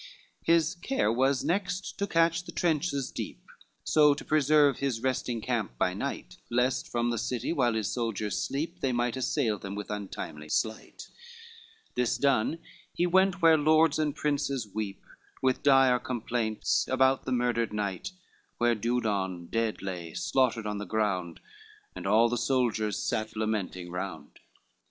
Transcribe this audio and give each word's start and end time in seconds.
LXVI 0.01 0.45
His 0.47 0.75
care 0.81 1.11
was 1.13 1.43
next 1.43 1.95
to 1.99 2.07
cast 2.07 2.47
the 2.47 2.51
trenches 2.51 3.11
deep, 3.11 3.43
So 3.83 4.15
to 4.15 4.25
preserve 4.25 4.79
his 4.79 4.99
resting 5.03 5.41
camp 5.41 5.77
by 5.77 5.93
night, 5.93 6.37
Lest 6.49 6.87
from 6.91 7.11
the 7.11 7.19
city 7.19 7.53
while 7.53 7.75
his 7.75 7.91
soldiers 7.93 8.41
sleep 8.41 8.79
They 8.81 8.91
might 8.93 9.15
assail 9.15 9.59
them 9.59 9.75
with 9.75 9.91
untimely 9.91 10.49
flight. 10.49 11.03
This 11.93 12.17
done 12.17 12.57
he 12.95 13.05
went 13.05 13.43
where 13.43 13.59
lords 13.59 13.99
and 13.99 14.15
princes 14.15 14.65
weep 14.73 15.03
With 15.39 15.61
dire 15.61 15.99
complaints 15.99 16.87
about 16.89 17.25
the 17.25 17.31
murdered 17.31 17.71
knight, 17.71 18.09
Where 18.57 18.73
Dudon 18.73 19.51
dead 19.51 19.83
lay 19.83 20.15
slaughtered 20.15 20.65
on 20.65 20.79
the 20.79 20.85
ground. 20.87 21.39
And 21.95 22.07
all 22.07 22.27
the 22.27 22.39
soldiers 22.39 22.97
sat 22.97 23.35
lamenting 23.37 23.91
round. 23.91 24.39